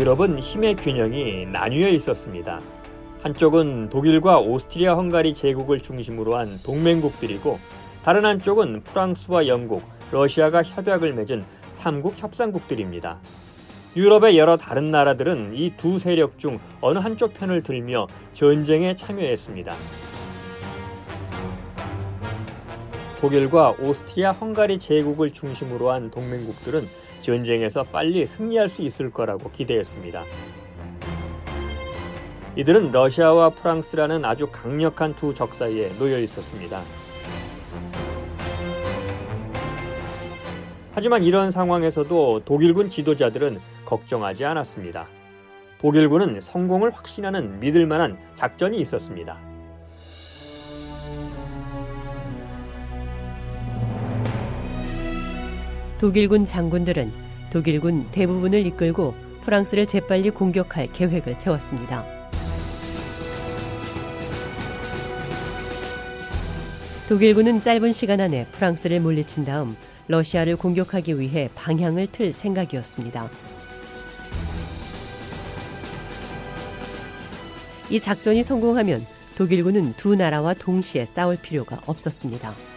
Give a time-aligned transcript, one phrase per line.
[0.00, 2.58] 유럽은 힘의 균형이 나뉘어 있었습니다.
[3.22, 7.58] 한쪽은 독일과 오스트리아 헝가리 제국을 중심으로 한 동맹국들이고
[8.02, 13.18] 다른 한쪽은 프랑스와 영국, 러시아가 협약을 맺은 삼국 협상국들입니다.
[13.94, 19.74] 유럽의 여러 다른 나라들은 이 두 세력 중 어느 한쪽 편을 들며 전쟁에 참여했습니다.
[23.20, 26.88] 독일과 오스트리아 헝가리 제국을 중심으로 한 동맹국들은
[27.20, 30.22] 전쟁에서 빨리 승리할 수 있을 거라고 기대했습니다.
[32.56, 36.80] 이들은 러시아와 프랑스라는 아주 강력한 두 적 사이에 놓여 있었습니다.
[40.92, 45.06] 하지만 이런 상황에서도 독일군 지도자들은 걱정하지 않았습니다.
[45.80, 49.49] 독일군은 성공을 확신하는 믿을 만한 작전이 있었습니다.
[56.00, 57.12] 독일군 장군들은
[57.50, 62.06] 독일군 대부분을 이끌고 프랑스를 재빨리 공격할 계획을 세웠습니다.
[67.06, 69.76] 독일군은 짧은 시간 안에 프랑스를 물리친 다음
[70.08, 73.28] 러시아를 공격하기 위해 방향을 틀 생각이었습니다.
[77.90, 79.04] 이 작전이 성공하면
[79.36, 82.69] 독일군은 두 나라와 동시에 싸울 필요가 없었습니다.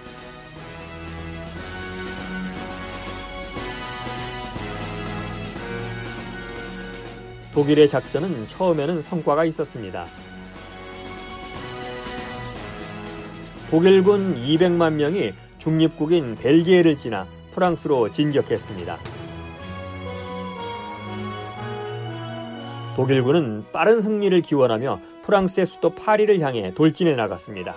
[7.53, 10.05] 독일의 작전은 처음에는 성과가 있었습니다.
[13.69, 18.97] 독일군 200만 명이 중립국인 벨기에를 지나 프랑스로 진격했습니다.
[22.95, 27.75] 독일군은 빠른 승리를 기원하며 프랑스의 수도 파리를 향해 돌진해 나갔습니다.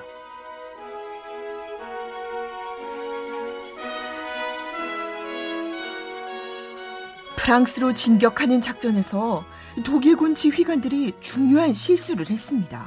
[7.36, 9.44] 프랑스로 진격하는 작전에서
[9.84, 12.86] 독일군 지휘관들이 중요한 실수를 했습니다.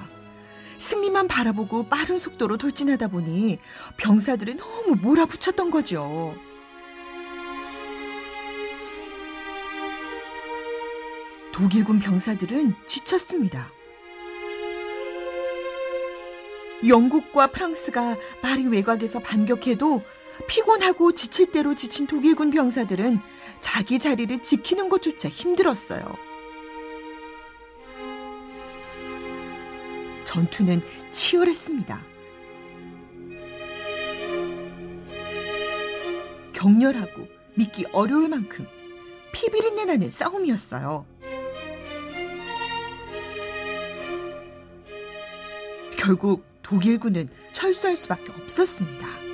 [0.80, 3.60] 승리만 바라보고 빠른 속도로 돌진하다 보니
[3.98, 6.34] 병사들은 너무 몰아붙였던 거죠.
[11.52, 13.70] 독일군 병사들은 지쳤습니다.
[16.88, 20.02] 영국과 프랑스가 파리 외곽에서 반격해도
[20.48, 23.20] 피곤하고 지칠 대로 지친 독일군 병사들은
[23.60, 26.29] 자기 자리를 지키는 것조차 힘들었어요.
[30.40, 32.02] 전투는 치열했습니다.
[36.54, 38.66] 격렬하고 믿기 어려울 만큼
[39.34, 41.06] 피비린내 나는 싸움이었어요.
[45.98, 49.29] 결국 독일군은 철수할 수밖에 없었습니다.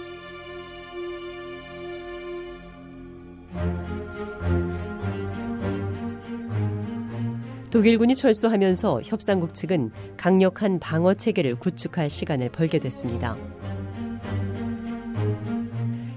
[7.75, 13.35] 독일군이 철수하면서 협상국 측은 강력한 방어 체계를 구축할 시간을 벌게 됐습니다.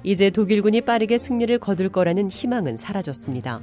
[0.05, 3.61] 이제 독일군이 빠르게 승리를 거둘 거라는 희망은 사라졌습니다.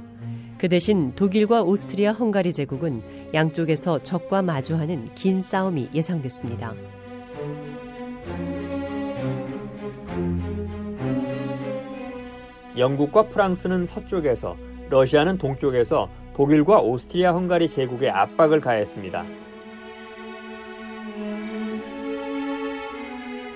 [0.58, 3.02] 그 대신 독일과 오스트리아 헝가리 제국은
[3.32, 6.74] 양쪽에서 적과 마주하는 긴 싸움이 예상됐습니다.
[12.76, 14.54] 영국과 프랑스는 서쪽에서
[14.90, 19.24] 러시아는 동쪽에서 독일과 오스트리아 헝가리 제국에 압박을 가했습니다.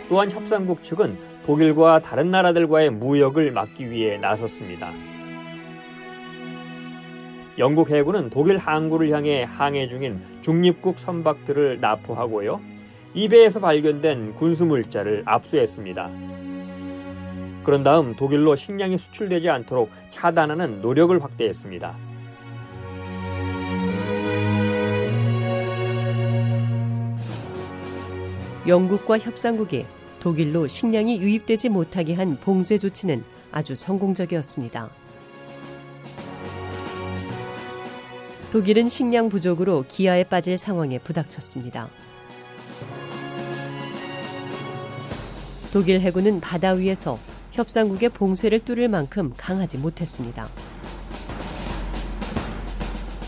[0.09, 4.93] 또한 협상국 측은 독일과 다른 나라들과의 무역을 막기 위해 나섰습니다.
[7.59, 12.63] 영국 해군은 독일 항구를 향해 항해 중인 중립국 선박들을 납포하고요.
[13.13, 16.11] 이베에서 발견된 군수물자를 압수했습니다.
[17.63, 22.10] 그런 다음 독일로 식량이 수출되지 않도록 차단하는 노력을 확대했습니다.
[28.67, 29.87] 영국과 협상국이
[30.21, 34.91] 독일로 식량이 유입되지 못하게 한 봉쇄 조치는 아주 성공적이었습니다.
[38.53, 41.89] 독일은 식량 부족으로 기아에 빠질 상황에 부닥쳤습니다.
[45.73, 47.19] 독일 해군은 바다 위에서
[47.53, 50.49] 협상국의 봉쇄를 뚫을 만큼 강하지 못했습니다.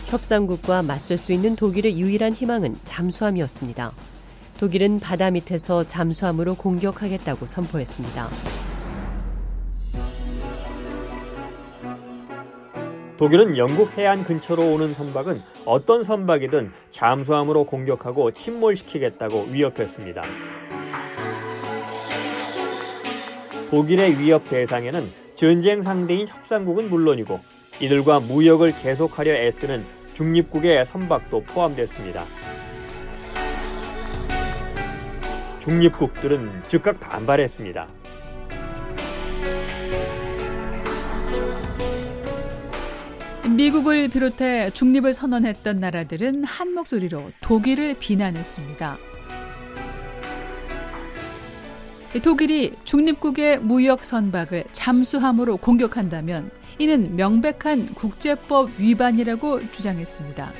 [0.07, 3.93] 협상국과 맞설 수 있는 독일의 유일한 희망은 잠수함이었습니다.
[4.59, 8.29] 독일은 바다 밑에서 잠수함으로 공격하겠다고 선포했습니다.
[13.17, 20.23] 독일은 영국 해안 근처로 오는 선박은 어떤 선박이든 잠수함으로 공격하고 침몰시키겠다고 위협했습니다.
[23.69, 27.39] 독일의 위협 대상에는 전쟁 상대인 협상국은 물론이고
[27.79, 29.83] 이들과 무역을 계속하려 애쓰는
[30.13, 32.25] 중립국의 선박도 포함됐습니다.
[35.63, 37.87] 중립국들은 즉각 반발했습니다.
[43.55, 48.97] 미국을 비롯해 중립을 선언했던 나라들은 한 목소리로 독일을 비난했습니다.
[52.21, 60.51] 독일이 중립국의 무역 선박을 잠수함으로 공격한다면 이는 명백한 국제법 위반이라고 주장했습니다.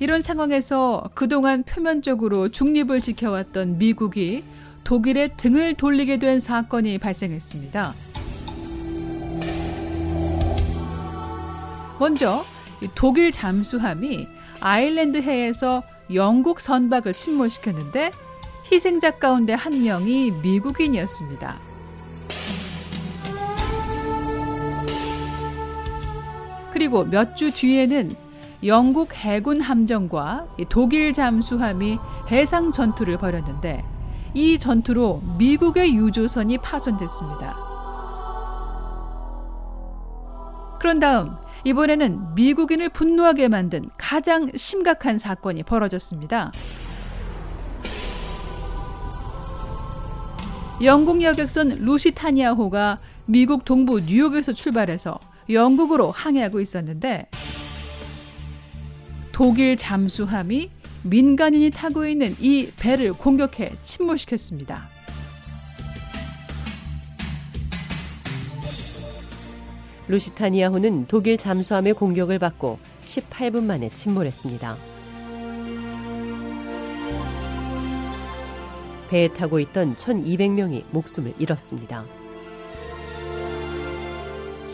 [0.00, 4.42] 이런 상황에서 그동안 표면적으로 중립을 지켜왔던 미국이
[4.82, 7.94] 독일의 등을 돌리게 된 사건이 발생했습니다.
[11.98, 12.42] 먼저
[12.94, 14.26] 독일 잠수함이
[14.60, 15.82] 아일랜드 해에서
[16.14, 18.10] 영국 선박을 침몰시켰는데
[18.72, 21.58] 희생자 가운데 한 명이 미국인이었습니다.
[26.72, 28.29] 그리고 몇 주 뒤에는
[28.64, 31.98] 영국 해군 함정과 독일 잠수함이
[32.30, 33.82] 해상 전투를 벌였는데
[34.34, 37.56] 이 전투로 미국의 유조선이 파손됐습니다.
[40.78, 46.52] 그런 다음 이번에는 미국인을 분노하게 만든 가장 심각한 사건이 벌어졌습니다.
[50.82, 55.18] 영국 여객선 루시타니아호가 미국 동부 뉴욕에서 출발해서
[55.50, 57.28] 영국으로 항해하고 있었는데
[59.40, 60.70] 독일 잠수함이
[61.02, 64.86] 민간인이 타고 있는 이 배를 공격해 침몰시켰습니다.
[70.08, 74.76] 루시타니아호는 독일 잠수함의 공격을 받고 18분 만에 침몰했습니다.
[79.08, 82.04] 배에 타고 있던 1,200명이 목숨을 잃었습니다.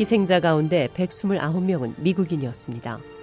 [0.00, 3.15] 희생자 가운데 129명은 미국인이었습니다.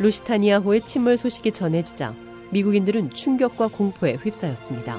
[0.00, 2.14] 루시타니아호의 침몰 소식이 전해지자
[2.50, 4.96] 미국인들은 충격과 공포에 휩싸였습니다.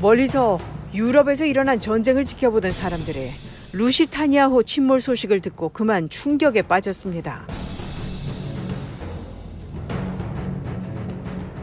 [0.00, 0.58] 멀리서
[0.92, 3.30] 유럽에서 일어난 전쟁을 지켜보던 사람들이
[3.72, 7.46] 루시타니아호 침몰 소식을 듣고 그만 충격에 빠졌습니다.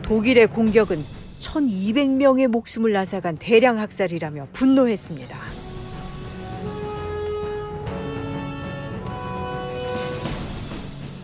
[0.04, 1.04] 독일의 공격은
[1.38, 5.51] 1200명의 목숨을 앗아간 대량 학살이라며 분노했습니다.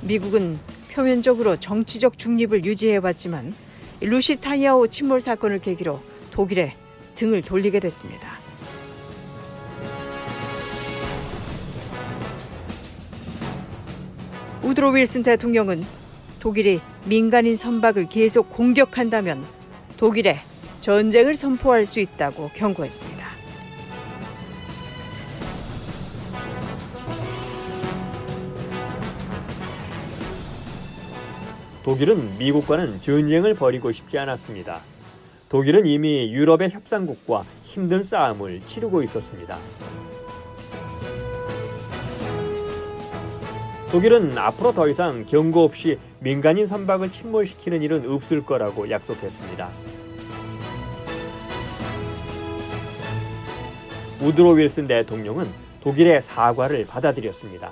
[0.07, 0.57] 미국은
[0.94, 3.54] 표면적으로 정치적 중립을 유지해왔지만
[4.01, 6.00] 루시타니아호 침몰 사건을 계기로
[6.32, 6.74] 독일에
[7.15, 8.38] 등을 돌리게 됐습니다.
[14.63, 15.84] 우드로 윌슨 대통령은
[16.39, 19.43] 독일이 민간인 선박을 계속 공격한다면
[19.98, 20.39] 독일에
[20.82, 23.37] 전쟁을 선포할 수 있다고 경고했습니다.
[31.88, 34.82] 독일은 미국과는 전쟁을 벌이고 싶지 않았습니다.
[35.48, 39.58] 독일은 이미 유럽의 협상국과 힘든 싸움을 치르고 있었습니다.
[43.89, 49.70] 독일은 앞으로 더 이상 경고 없이 민간인 선박을 침몰시키는 일은 없을 거라고 약속했습니다.
[54.24, 55.48] 우드로 윌슨 대통령은
[55.79, 57.72] 독일의 사과를 받아들였습니다.